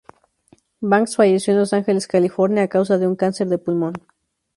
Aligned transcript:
Banks 0.81 1.15
falleció 1.15 1.53
en 1.53 1.59
Los 1.59 1.73
Ángeles, 1.73 2.07
California, 2.07 2.63
a 2.63 2.67
causa 2.67 2.97
de 2.97 3.05
un 3.05 3.15
cáncer 3.15 3.49
de 3.49 3.59
pulmón. 3.59 3.93